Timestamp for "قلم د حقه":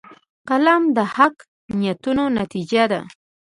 0.49-1.43